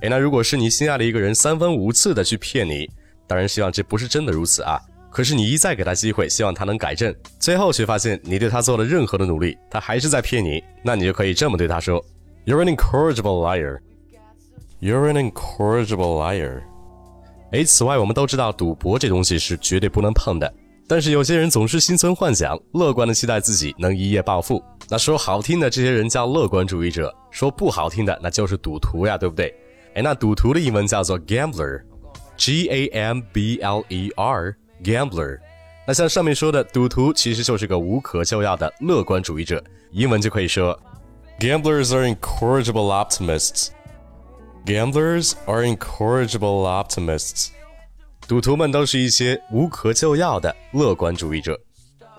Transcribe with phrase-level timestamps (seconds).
[0.00, 2.90] 诶，那如果是你心爱的一个人三番五次的去骗你，
[3.26, 4.80] 当然希望这不是真的如此啊。
[5.12, 12.02] 可是你一再给他机会，希望他能改正，最后却发现你对他做了任何的努力，他还是在骗你，那你就可以这么对他说
[12.46, 13.80] ：You're an incorrigible liar.
[14.80, 16.62] You're an incorrigible liar.
[17.52, 20.50] 哎，此外，我们都知道赌博这东西是绝对不能碰的，
[20.88, 24.64] 但是有些人总是心存幻想，乐观的期待自己能一夜暴富。
[24.88, 29.54] 那说好听的，这些人叫乐观主义者；说不好听的，那就是赌徒呀，对不对？
[29.94, 34.56] 哎，那赌徒的英文叫做 gambler，G A M B L E R。
[34.82, 35.38] Gambler，
[35.86, 39.62] 那像上面说的，赌徒其实就是个无可救药的乐观主义者。
[39.92, 40.78] 英文就可以说
[41.38, 43.68] ，Gamblers are incorrigible optimists.
[44.64, 47.48] Gamblers are incorrigible optimists.
[48.26, 51.60] 赌徒们都是一些无可救药的乐观主义者。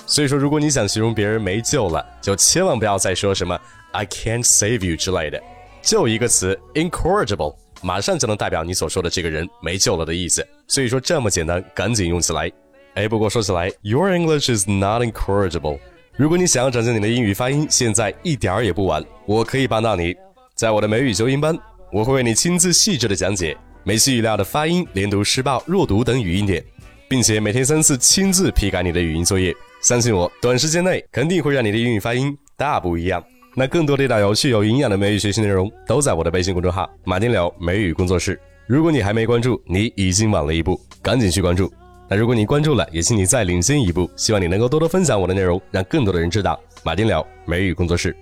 [0.06, 3.60] 所以说，如果你想形容别人没救了，就千万不要再说什么
[3.94, 5.42] "I can't save you" 之类的，
[5.82, 7.56] 就一个词 incorrigible。
[7.84, 10.46] 马上就能代表你所说的这个人没救了的意思。
[10.68, 12.52] 所以说这么简单，赶紧用起来。
[12.96, 15.80] 哎，不过说起来，Your English is not incorrigible。
[16.16, 20.16] 如果你想要展现你的英语发音，现在一点儿也不晚，我可以帮到你。
[20.56, 21.58] 在我的美语纠音班，
[21.92, 26.64] 我会为你亲自细致的讲解美西语料的发音、连读、失爆、弱读等语音点，
[27.10, 29.54] 并且每天三次亲自批改你的语音作业。
[29.82, 33.22] 相信我，短时间内肯定会让你的英语发音大不一样。
[33.56, 38.40] 那更多的大有趣、有营养的美语学习内容，都在我的微信公众号“马丁聊美语工作室”。
[38.66, 41.72] 如果你还没关注，你已经晚了一步，赶紧去关注。
[42.10, 48.16] 那如果你关注了，也请你再领先一步，希望你能够多多分享我的内容，让更多的人知道马丁聊美语工作室。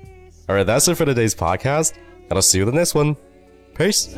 [0.47, 1.91] Alright, that's it for today's podcast.
[2.29, 3.15] I'll see you the next one.
[3.77, 4.09] Peace.